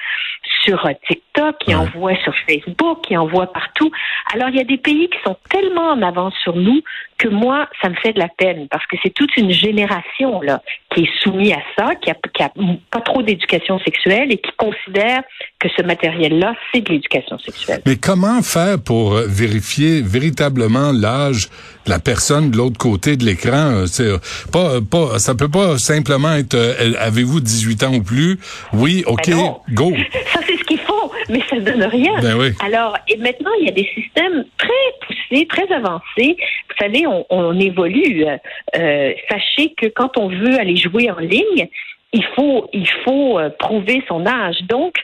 sur 0.67 0.85
euh, 0.87 0.91
TikTok, 1.09 1.57
ils 1.69 1.75
Ouais. 1.77 1.81
envoient 1.83 2.17
sur 2.25 2.35
Facebook, 2.49 2.99
ils 3.11 3.19
envoient 3.19 3.53
partout. 3.53 3.91
Alors, 4.35 4.49
il 4.51 4.57
y 4.57 4.61
a 4.61 4.65
des 4.65 4.79
pays 4.79 5.09
qui 5.09 5.19
sont 5.25 5.37
tellement 5.51 5.91
en 5.91 6.03
avance 6.03 6.35
sur 6.43 6.57
nous 6.57 6.81
que 7.19 7.29
moi, 7.29 7.69
ça 7.81 7.89
me 7.89 7.95
fait 7.95 8.13
de 8.13 8.19
la 8.19 8.29
peine, 8.29 8.67
parce 8.71 8.85
que 8.87 8.97
c'est 9.03 9.11
toute 9.15 9.35
une 9.39 9.51
génération 9.51 10.41
là 10.43 10.61
qui 10.95 11.03
est 11.05 11.11
soumise 11.23 11.53
à 11.53 11.63
ça, 11.77 11.95
qui 11.95 12.11
a, 12.11 12.15
qui 12.35 12.43
a 12.43 12.51
pas 12.91 13.01
trop 13.01 13.23
d'éducation 13.23 13.79
sexuelle 13.81 14.33
et 14.33 14.39
qui 14.39 14.51
considère 14.57 15.23
que 15.59 15.69
ce 15.77 15.83
matériel-là, 15.83 16.55
c'est 16.73 16.81
de 16.83 16.93
l'éducation 16.93 17.39
sexuelle. 17.39 17.81
Mais 17.87 17.97
comment 17.97 18.43
faire 18.43 18.77
pour 18.83 19.15
euh, 19.15 19.27
vérifier 19.29 20.03
véritablement 20.03 20.93
l'âge 20.93 21.49
la 21.89 21.99
personne 21.99 22.51
de 22.51 22.57
l'autre 22.57 22.79
côté 22.79 23.17
de 23.17 23.25
l'écran? 23.25 23.71
Euh, 23.73 23.87
C'est 23.87 24.05
euh, 24.05 24.19
pas, 24.53 24.77
euh, 24.77 24.81
pas, 24.81 25.19
ça 25.19 25.35
peut 25.35 25.51
pas 25.51 25.79
simplement 25.79 26.35
être 26.35 26.55
euh, 26.55 26.93
avez-vous 26.99 27.41
18 27.41 27.83
ans 27.85 27.95
ou 27.95 28.03
plus? 28.03 28.39
Oui, 28.73 29.05
OK, 29.07 29.29
Ben 29.29 29.55
go. 29.71 29.93
Ça, 30.33 30.41
c'est 30.47 30.57
ce 30.57 30.65
qu'ils 30.65 30.79
font, 30.79 31.11
mais 31.29 31.41
ça 31.49 31.57
ne 31.57 31.61
donne 31.61 31.85
rien. 31.85 32.21
Ben 32.21 32.37
oui. 32.37 32.53
Alors, 32.65 32.97
et 33.09 33.17
maintenant, 33.17 33.51
il 33.61 33.67
y 33.67 33.69
a 33.69 33.73
des 33.73 33.89
systèmes 33.95 34.45
très 34.59 34.69
poussés, 35.07 35.47
très 35.47 35.73
avancés. 35.73 36.37
Vous 36.69 36.77
savez, 36.81 37.07
on, 37.07 37.25
on 37.31 37.59
évolue. 37.59 38.27
Euh, 38.27 38.37
euh, 38.77 39.13
sachez 39.31 39.75
que 39.81 39.87
quand 39.87 40.19
on 40.19 40.29
veut 40.29 40.59
aller 40.59 40.77
jouer 40.77 41.11
en 41.11 41.19
ligne, 41.19 41.69
il 42.13 42.25
faut, 42.35 42.69
il 42.73 42.89
faut 43.05 43.39
euh, 43.39 43.51
prouver 43.59 44.03
son 44.09 44.27
âge. 44.27 44.57
Donc, 44.69 44.95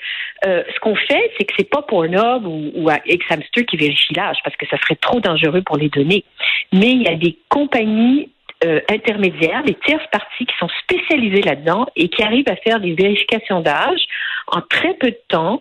euh, 0.44 0.62
ce 0.75 0.80
qu'on 0.80 0.96
fait, 0.96 1.30
c'est 1.38 1.44
que 1.44 1.54
c'est 1.56 1.68
pas 1.68 1.82
Pornhub 1.82 2.46
ou, 2.46 2.72
ou 2.75 2.90
Xhamster 2.90 3.64
qui 3.64 3.76
vérifie 3.76 4.14
l'âge, 4.14 4.38
parce 4.44 4.56
que 4.56 4.66
ça 4.66 4.76
serait 4.78 4.96
trop 4.96 5.20
dangereux 5.20 5.62
pour 5.62 5.76
les 5.76 5.88
données. 5.88 6.25
Mais 6.72 6.90
il 6.90 7.02
y 7.02 7.08
a 7.08 7.14
des 7.14 7.38
compagnies 7.49 8.30
euh, 8.64 8.80
intermédiaires, 8.88 9.64
des 9.64 9.75
tierces 9.75 10.06
parties 10.12 10.46
qui 10.46 10.56
sont 10.58 10.68
spécialisées 10.84 11.42
là-dedans 11.42 11.87
et 11.96 12.08
qui 12.08 12.22
arrivent 12.22 12.49
à 12.49 12.56
faire 12.56 12.80
des 12.80 12.94
vérifications 12.94 13.61
d'âge 13.61 14.00
en 14.49 14.61
très 14.61 14.94
peu 14.94 15.11
de 15.11 15.18
temps 15.28 15.61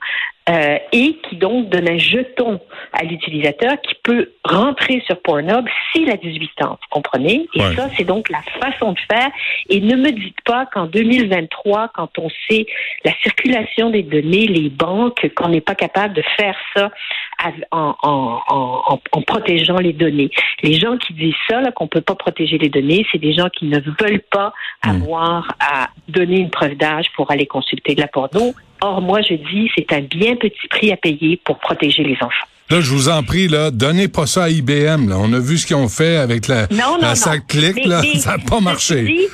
euh, 0.50 0.78
et 0.92 1.18
qui 1.30 1.36
donc 1.36 1.70
donne 1.70 1.88
un 1.90 1.98
jeton 2.00 2.60
à 2.94 3.04
l'utilisateur 3.04 3.80
qui 3.82 3.94
peut 4.04 4.32
rentrer 4.44 5.02
sur 5.06 5.22
Pornhub 5.22 5.66
s'il 5.92 6.10
a 6.10 6.18
18 6.18 6.64
ans, 6.64 6.72
vous 6.82 6.88
comprenez? 6.90 7.48
Et 7.54 7.62
Ouais. 7.62 7.76
ça, 7.76 7.90
c'est 7.96 8.04
donc 8.04 8.28
la 8.30 8.42
façon 8.60 8.94
de 8.94 9.00
faire. 9.12 9.30
Et 9.70 9.80
ne 9.82 9.96
me 9.96 10.12
dites 10.12 10.42
pas 10.44 10.66
qu'en 10.66 10.88
2023, 10.88 11.90
quand 11.94 12.18
on 12.18 12.30
sait 12.50 12.66
la 13.06 13.12
circulation 13.22 13.92
des 13.92 14.04
données, 14.04 14.48
les 14.48 14.70
banques, 14.70 15.30
qu'on 15.36 15.50
n'est 15.50 15.62
pas 15.62 15.76
capable 15.76 16.16
de 16.16 16.24
faire 16.38 16.56
ça 16.76 16.90
en, 17.72 17.96
en, 18.02 18.40
en, 18.48 18.82
en- 18.94 19.02
en 19.12 19.22
protégeant 19.22 19.78
les 19.78 19.94
données. 19.94 20.30
Les 20.64 20.74
gens 20.74 20.98
qui 20.98 21.14
disent 21.14 21.34
ça, 21.50 21.62
qu'on 21.72 21.88
peut 21.88 22.02
pas 22.02 22.16
protéger 22.16 22.58
les 22.58 22.70
données, 22.70 23.06
c'est 23.12 23.18
des 23.20 23.34
gens 23.34 23.50
qui 23.50 23.66
ne 23.66 23.80
veulent 24.00 24.24
pas 24.32 24.54
avoir 24.82 25.48
à 25.60 25.90
donner 26.08 26.40
une 26.40 26.50
preuve 26.50 26.76
d'âge 26.76 27.06
pour 27.16 27.32
aller 27.32 27.46
consulter 27.46 27.96
de 27.96 28.02
la 28.02 28.08
porno. 28.08 28.54
Or, 28.82 29.02
moi, 29.02 29.22
je 29.22 29.36
dis, 29.36 29.70
c'est 29.78 29.92
un 29.94 30.02
bien 30.02 30.36
petit 30.36 30.68
prix 30.70 30.92
à 30.92 30.98
payer 30.98 31.40
pour 31.44 31.60
protéger 31.60 32.04
les 32.04 32.16
enfants. 32.16 32.48
Là, 32.70 32.80
je 32.82 32.90
vous 32.92 33.10
en 33.10 33.22
prie, 33.22 33.48
là, 33.48 33.70
donnez 33.70 34.08
pas 34.08 34.26
ça 34.26 34.46
à 34.46 34.50
IBM. 34.50 35.10
Là. 35.10 35.18
On 35.20 35.32
a 35.34 35.40
vu 35.40 35.58
ce 35.58 35.68
qu'ils 35.68 35.76
ont 35.76 35.90
fait 35.90 36.16
avec 36.18 36.48
la, 36.48 36.68
Non, 36.72 36.94
non, 36.94 36.98
la 37.02 37.10
non. 37.10 37.16
sac 37.16 37.46
clic, 37.48 37.76
Mais- 37.76 37.84
là. 37.86 38.02
mais 38.02 38.16
ça 38.20 38.38
n'a 38.38 38.44
pas 38.44 38.60
marché. 38.60 39.04
dit- 39.04 39.28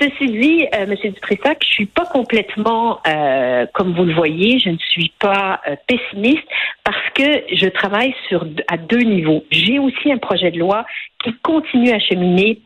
Ceci 0.00 0.26
dit, 0.32 0.66
euh, 0.74 0.86
Monsieur 0.86 1.10
Dutressac, 1.10 1.58
je 1.64 1.72
suis 1.74 1.86
pas 1.86 2.06
complètement, 2.06 2.98
euh, 3.06 3.66
comme 3.72 3.94
vous 3.94 4.04
le 4.04 4.14
voyez, 4.14 4.58
je 4.58 4.70
ne 4.70 4.78
suis 4.78 5.12
pas 5.20 5.60
euh, 5.68 5.76
pessimiste 5.86 6.42
parce 6.82 6.96
que 7.14 7.44
je 7.54 7.66
travaille 7.68 8.12
sur 8.28 8.44
à 8.68 8.78
deux 8.78 9.02
niveaux. 9.02 9.44
J'ai 9.52 9.78
aussi 9.78 10.10
un 10.10 10.18
projet 10.18 10.50
de 10.50 10.58
loi 10.58 10.84
qui 11.22 11.32
continue 11.42 11.92
à 11.92 12.00
cheminer 12.00 12.58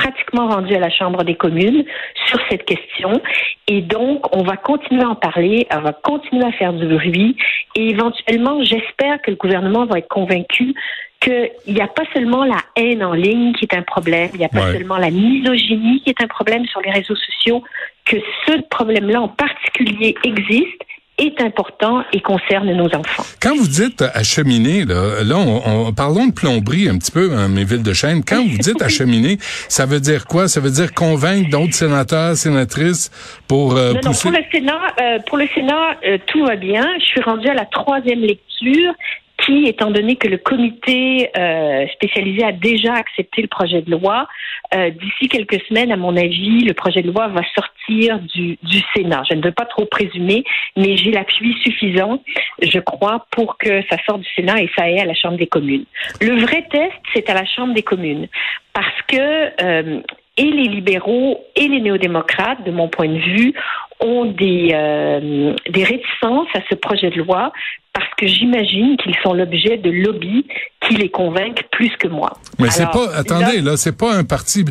pratiquement 0.00 0.48
rendu 0.48 0.74
à 0.74 0.78
la 0.78 0.90
Chambre 0.90 1.24
des 1.24 1.34
communes 1.34 1.84
sur 2.26 2.38
cette 2.48 2.64
question. 2.64 3.20
Et 3.68 3.82
donc, 3.82 4.34
on 4.34 4.42
va 4.42 4.56
continuer 4.56 5.02
à 5.02 5.10
en 5.10 5.14
parler, 5.14 5.66
on 5.72 5.80
va 5.80 5.92
continuer 5.92 6.44
à 6.44 6.52
faire 6.52 6.72
du 6.72 6.86
bruit. 6.86 7.36
Et 7.76 7.90
éventuellement, 7.90 8.62
j'espère 8.64 9.20
que 9.22 9.30
le 9.30 9.36
gouvernement 9.36 9.84
va 9.84 9.98
être 9.98 10.08
convaincu 10.08 10.74
qu'il 11.20 11.50
n'y 11.74 11.82
a 11.82 11.86
pas 11.86 12.04
seulement 12.14 12.44
la 12.44 12.60
haine 12.76 13.04
en 13.04 13.12
ligne 13.12 13.52
qui 13.52 13.66
est 13.66 13.74
un 13.76 13.82
problème, 13.82 14.30
il 14.32 14.38
n'y 14.38 14.44
a 14.46 14.48
pas 14.48 14.64
Ouais. 14.64 14.72
seulement 14.72 14.96
la 14.96 15.10
misogynie 15.10 16.00
qui 16.02 16.08
est 16.08 16.22
un 16.22 16.28
problème 16.28 16.64
sur 16.64 16.80
les 16.80 16.90
réseaux 16.90 17.14
sociaux, 17.16 17.62
que 18.06 18.16
ce 18.46 18.52
problème-là 18.70 19.20
en 19.20 19.28
particulier 19.28 20.14
existe, 20.24 20.80
est 21.20 21.40
important 21.40 22.02
et 22.12 22.20
concerne 22.20 22.72
nos 22.72 22.86
enfants. 22.94 23.24
Quand 23.40 23.54
vous 23.56 23.68
dites 23.68 24.02
acheminer, 24.14 24.84
là, 24.84 25.22
là 25.24 25.36
on, 25.36 25.62
on- 25.88 25.92
parlons 25.92 26.26
de 26.26 26.32
plomberie 26.32 26.88
un 26.88 26.98
petit 26.98 27.10
peu 27.12 27.28
dans 27.28 27.48
mes 27.48 27.64
villes 27.64 27.82
de 27.82 27.92
chaîne. 27.92 28.24
Quand 28.24 28.42
vous 28.42 28.58
dites 28.58 28.80
acheminer, 28.90 29.38
ça 29.68 29.86
veut 29.86 30.00
dire 30.00 30.26
quoi? 30.26 30.48
Ça 30.48 30.60
veut 30.60 30.70
dire 30.70 30.92
convaincre 30.94 31.50
d'autres 31.50 31.74
sénateurs, 31.74 32.36
sénatrices 32.36 33.10
pour 33.46 33.76
euh, 33.76 33.92
Non, 33.92 34.00
non, 34.04 34.10
pousser... 34.10 34.28
pour 34.30 34.38
le 34.38 34.44
Sénat, 34.50 34.80
euh, 35.00 35.18
pour 35.26 35.38
le 35.38 35.46
Sénat, 35.54 35.96
euh, 36.06 36.18
tout 36.26 36.44
va 36.44 36.56
bien. 36.56 36.86
Je 36.98 37.04
suis 37.04 37.20
rendue 37.22 37.48
à 37.48 37.54
la 37.54 37.66
troisième 37.66 38.20
lecture 38.20 38.92
qui, 39.44 39.66
étant 39.66 39.90
donné 39.90 40.16
que 40.16 40.28
le 40.28 40.38
comité 40.38 41.30
euh, 41.36 41.86
spécialisé 41.94 42.44
a 42.44 42.52
déjà 42.52 42.94
accepté 42.94 43.42
le 43.42 43.48
projet 43.48 43.82
de 43.82 43.90
loi, 43.90 44.28
euh, 44.74 44.90
d'ici 44.90 45.28
quelques 45.28 45.60
semaines, 45.66 45.92
à 45.92 45.96
mon 45.96 46.16
avis, 46.16 46.60
le 46.64 46.74
projet 46.74 47.02
de 47.02 47.10
loi 47.10 47.28
va 47.28 47.42
sortir 47.54 48.18
du, 48.20 48.58
du 48.62 48.78
Sénat. 48.94 49.22
Je 49.28 49.34
ne 49.34 49.42
veux 49.42 49.52
pas 49.52 49.66
trop 49.66 49.84
présumer, 49.84 50.44
mais 50.76 50.96
j'ai 50.96 51.10
l'appui 51.10 51.56
suffisant, 51.62 52.22
je 52.62 52.78
crois, 52.78 53.26
pour 53.30 53.58
que 53.58 53.82
ça 53.90 53.96
sorte 54.06 54.20
du 54.20 54.28
Sénat 54.36 54.62
et 54.62 54.70
ça 54.76 54.84
aille 54.84 55.00
à 55.00 55.04
la 55.04 55.14
Chambre 55.14 55.36
des 55.36 55.46
communes. 55.46 55.84
Le 56.20 56.40
vrai 56.40 56.66
test, 56.70 56.92
c'est 57.14 57.28
à 57.30 57.34
la 57.34 57.44
Chambre 57.44 57.74
des 57.74 57.82
communes, 57.82 58.28
parce 58.72 59.02
que 59.08 59.62
euh, 59.62 60.00
et 60.36 60.44
les 60.44 60.68
libéraux 60.68 61.44
et 61.56 61.68
les 61.68 61.80
néo-démocrates, 61.80 62.64
de 62.64 62.70
mon 62.70 62.88
point 62.88 63.08
de 63.08 63.18
vue, 63.18 63.52
ont 64.00 64.24
des, 64.26 64.70
euh, 64.72 65.54
des 65.68 65.84
réticences 65.84 66.48
à 66.54 66.60
ce 66.68 66.74
projet 66.74 67.10
de 67.10 67.16
loi 67.16 67.52
parce 67.92 68.08
que 68.16 68.26
j'imagine 68.26 68.96
qu'ils 68.96 69.16
sont 69.22 69.34
l'objet 69.34 69.76
de 69.76 69.90
lobbies 69.90 70.46
qui 70.80 70.94
les 70.94 71.08
convainquent 71.08 71.64
plus 71.72 71.90
que 71.96 72.08
moi. 72.08 72.32
Mais 72.58 72.70
c'est 72.70 72.90
pas... 72.90 73.08
Attendez, 73.14 73.56
là- 73.60 73.72
là, 73.72 73.76
c'est 73.76 73.96
pas 73.96 74.14
un 74.14 74.24
parti... 74.24 74.64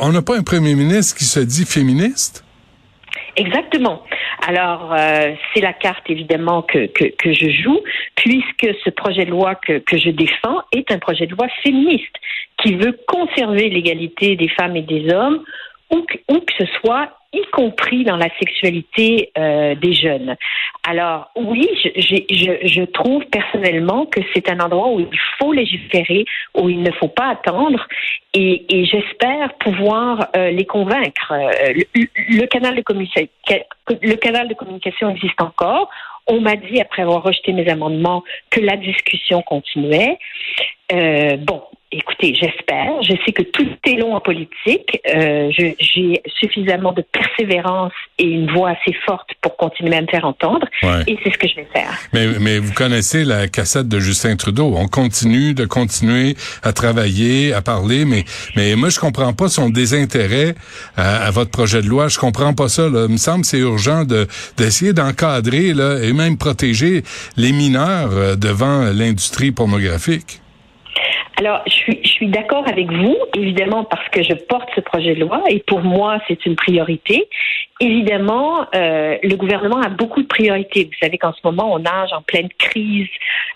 On 0.00 0.12
n'a 0.12 0.22
pas 0.22 0.36
un 0.36 0.42
premier 0.42 0.74
ministre 0.74 1.16
qui 1.16 1.24
se 1.24 1.40
dit 1.40 1.64
féministe? 1.64 2.44
Exactement. 3.36 4.02
Alors, 4.46 4.92
euh, 4.92 5.32
c'est 5.52 5.60
la 5.60 5.72
carte 5.72 6.04
évidemment 6.08 6.62
que, 6.62 6.86
que, 6.86 7.04
que 7.16 7.32
je 7.32 7.50
joue, 7.50 7.80
puisque 8.16 8.68
ce 8.84 8.90
projet 8.90 9.24
de 9.24 9.30
loi 9.30 9.54
que, 9.54 9.78
que 9.78 9.96
je 9.96 10.10
défends 10.10 10.58
est 10.72 10.90
un 10.92 10.98
projet 10.98 11.26
de 11.26 11.32
loi 11.34 11.46
féministe 11.62 12.14
qui 12.62 12.74
veut 12.74 12.98
conserver 13.06 13.68
l'égalité 13.70 14.36
des 14.36 14.48
femmes 14.48 14.76
et 14.76 14.82
des 14.82 15.12
hommes, 15.12 15.42
où 15.90 16.04
où 16.28 16.40
que 16.40 16.52
ce 16.58 16.66
soit, 16.80 17.10
y 17.32 17.42
compris 17.52 18.04
dans 18.04 18.16
la 18.16 18.28
sexualité 18.38 19.30
euh, 19.38 19.74
des 19.76 19.92
jeunes. 19.92 20.36
Alors, 20.88 21.30
oui, 21.36 21.68
je, 21.84 21.88
je, 22.28 22.66
je 22.66 22.82
trouve 22.82 23.24
personnellement 23.26 24.06
que 24.06 24.20
c'est 24.34 24.50
un 24.50 24.58
endroit 24.58 24.88
où 24.88 25.00
il 25.00 25.18
faut 25.38 25.52
légiférer, 25.52 26.24
où 26.54 26.68
il 26.68 26.82
ne 26.82 26.90
faut 26.92 27.08
pas 27.08 27.28
attendre, 27.28 27.86
et, 28.34 28.64
et 28.68 28.84
j'espère 28.84 29.54
pouvoir 29.54 30.28
euh, 30.36 30.50
les 30.50 30.66
convaincre. 30.66 31.32
Euh, 31.32 31.74
le, 31.94 32.46
canal 32.46 32.76
de 32.76 32.82
communication, 32.82 33.28
le 33.88 34.14
canal 34.14 34.48
de 34.48 34.54
communication 34.54 35.10
existe 35.10 35.40
encore. 35.40 35.90
On 36.26 36.40
m'a 36.40 36.56
dit, 36.56 36.80
après 36.80 37.02
avoir 37.02 37.22
rejeté 37.22 37.52
mes 37.52 37.68
amendements, 37.68 38.22
que 38.50 38.60
la 38.60 38.76
discussion 38.76 39.42
continuait. 39.42 40.18
Euh, 40.92 41.36
bon, 41.36 41.62
écoutez, 41.92 42.34
j'espère. 42.34 43.02
Je 43.02 43.14
sais 43.24 43.32
que 43.32 43.42
tout 43.42 43.66
est 43.86 43.96
long 43.96 44.14
en 44.14 44.20
politique. 44.20 45.00
Euh, 45.14 45.50
J'ai 45.50 46.22
suffisamment 46.38 46.92
de 46.92 47.02
persévérance 47.02 47.92
et 48.18 48.24
une 48.24 48.50
voix 48.52 48.70
assez 48.70 48.96
forte 49.06 49.30
pour 49.40 49.56
continuer 49.56 49.96
à 49.96 50.02
me 50.02 50.06
faire 50.06 50.24
entendre. 50.24 50.66
Ouais. 50.82 51.02
Et 51.06 51.18
c'est 51.22 51.32
ce 51.32 51.38
que 51.38 51.48
je 51.48 51.56
vais 51.56 51.68
faire. 51.72 51.92
Mais, 52.12 52.26
mais 52.40 52.58
vous 52.58 52.72
connaissez 52.72 53.24
la 53.24 53.48
cassette 53.48 53.88
de 53.88 53.98
Justin 53.98 54.36
Trudeau. 54.36 54.74
On 54.76 54.86
continue 54.88 55.54
de 55.54 55.64
continuer 55.64 56.36
à 56.62 56.72
travailler, 56.72 57.52
à 57.52 57.62
parler, 57.62 58.04
mais, 58.04 58.24
mais 58.56 58.76
moi, 58.76 58.88
je 58.88 59.00
comprends 59.00 59.32
pas 59.32 59.48
son 59.48 59.68
désintérêt 59.70 60.54
à, 60.96 61.26
à 61.26 61.30
votre 61.30 61.50
projet 61.50 61.82
de 61.82 61.88
loi. 61.88 62.08
Je 62.08 62.18
comprends 62.18 62.54
pas 62.54 62.68
ça. 62.68 62.88
Là. 62.88 63.06
Il 63.08 63.12
me 63.12 63.18
semble 63.18 63.42
que 63.42 63.48
c'est 63.48 63.58
urgent 63.58 64.04
de, 64.04 64.26
d'essayer 64.56 64.92
d'encadrer 64.92 65.74
là, 65.74 65.98
et 66.02 66.12
même 66.12 66.38
protéger 66.38 67.02
les 67.36 67.52
mineurs 67.52 68.10
euh, 68.12 68.36
devant 68.36 68.84
l'industrie 68.92 69.50
pornographique. 69.52 70.40
Alors, 71.40 71.62
je 71.66 71.72
suis, 71.72 72.00
je 72.02 72.08
suis 72.10 72.28
d'accord 72.28 72.68
avec 72.68 72.92
vous, 72.92 73.16
évidemment, 73.34 73.84
parce 73.84 74.06
que 74.10 74.22
je 74.22 74.34
porte 74.34 74.68
ce 74.76 74.82
projet 74.82 75.14
de 75.14 75.20
loi 75.20 75.42
et 75.48 75.60
pour 75.60 75.80
moi, 75.80 76.18
c'est 76.28 76.44
une 76.44 76.54
priorité. 76.54 77.30
Évidemment, 77.80 78.66
euh, 78.74 79.16
le 79.22 79.36
gouvernement 79.36 79.80
a 79.80 79.88
beaucoup 79.88 80.20
de 80.20 80.26
priorités. 80.26 80.84
Vous 80.84 80.98
savez 81.00 81.16
qu'en 81.16 81.32
ce 81.32 81.40
moment, 81.42 81.72
on 81.72 81.78
nage 81.78 82.12
en 82.12 82.20
pleine 82.20 82.50
crise 82.58 83.08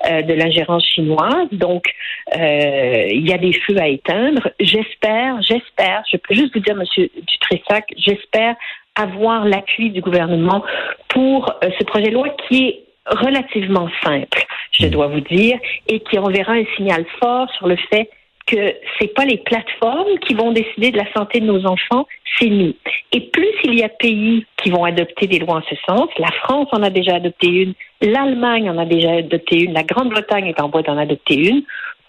euh, 0.08 0.22
de 0.22 0.32
l'ingérence 0.32 0.82
chinoise, 0.94 1.48
donc 1.52 1.92
euh, 2.34 3.06
il 3.10 3.28
y 3.28 3.34
a 3.34 3.38
des 3.38 3.52
feux 3.52 3.76
à 3.78 3.88
éteindre. 3.88 4.48
J'espère, 4.60 5.42
j'espère, 5.42 6.04
je 6.10 6.16
peux 6.16 6.34
juste 6.34 6.54
vous 6.54 6.62
dire, 6.62 6.76
Monsieur 6.76 7.10
Dutressac, 7.14 7.84
j'espère 7.98 8.56
avoir 8.94 9.44
l'appui 9.44 9.90
du 9.90 10.00
gouvernement 10.00 10.64
pour 11.08 11.50
euh, 11.62 11.68
ce 11.78 11.84
projet 11.84 12.06
de 12.06 12.14
loi 12.14 12.30
qui 12.48 12.68
est 12.68 12.83
relativement 13.06 13.88
simple, 14.02 14.44
je 14.72 14.86
dois 14.86 15.08
vous 15.08 15.20
dire, 15.20 15.58
et 15.88 16.00
qui 16.00 16.18
enverra 16.18 16.52
un 16.52 16.64
signal 16.76 17.04
fort 17.20 17.50
sur 17.58 17.68
le 17.68 17.76
fait 17.76 18.10
que 18.46 18.74
c'est 18.98 19.14
pas 19.14 19.24
les 19.24 19.38
plateformes 19.38 20.18
qui 20.26 20.34
vont 20.34 20.52
décider 20.52 20.90
de 20.90 20.98
la 20.98 21.10
santé 21.14 21.40
de 21.40 21.46
nos 21.46 21.64
enfants, 21.66 22.06
c'est 22.38 22.48
nous. 22.48 22.74
Et 23.12 23.20
plus 23.20 23.54
il 23.64 23.74
y 23.74 23.82
a 23.82 23.88
pays 23.88 24.44
qui 24.62 24.70
vont 24.70 24.84
adopter 24.84 25.26
des 25.26 25.38
lois 25.38 25.56
en 25.56 25.62
ce 25.62 25.76
sens, 25.86 26.08
la 26.18 26.30
France 26.42 26.68
en 26.72 26.82
a 26.82 26.90
déjà 26.90 27.16
adopté 27.16 27.46
une, 27.46 27.74
l'Allemagne 28.02 28.68
en 28.68 28.76
a 28.76 28.84
déjà 28.84 29.12
adopté 29.12 29.64
une, 29.64 29.72
la 29.72 29.82
Grande-Bretagne 29.82 30.48
est 30.48 30.60
en 30.60 30.68
voie 30.68 30.82
d'en 30.82 30.98
adopter 30.98 31.36
une, 31.36 31.62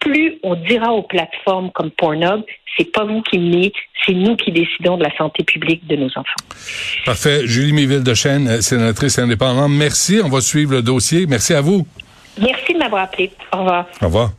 plus 0.06 0.38
on 0.44 0.56
dira 0.56 0.94
aux 0.94 1.04
plateformes 1.04 1.72
comme 1.72 1.92
Pornhub, 1.92 2.44
c'est 2.78 2.92
pas 2.92 3.04
vous 3.04 3.22
qui 3.24 3.40
menez, 3.40 3.74
c'est 4.06 4.14
nous 4.14 4.36
qui 4.36 4.52
décidons 4.52 4.98
de 4.98 5.04
la 5.04 5.16
santé 5.18 5.44
publique 5.44 5.86
de 5.88 5.96
nos 5.96 6.10
enfants. 6.10 6.24
Parfait. 7.06 7.42
Julie 7.46 7.74
Méville 7.74 8.04
de 8.04 8.14
Chêne, 8.14 8.62
sénatrice 8.62 9.18
indépendante. 9.18 9.72
Merci. 9.72 10.22
On 10.24 10.30
va 10.30 10.42
suivre 10.42 10.74
le 10.74 10.82
dossier. 10.82 11.26
Merci 11.26 11.54
à 11.54 11.62
vous. 11.62 11.88
Merci 12.40 12.74
de 12.74 12.80
m'avoir 12.80 13.04
appelé. 13.04 13.32
Au 13.54 13.60
revoir. 13.60 13.86
Au 14.02 14.06
revoir. 14.06 14.32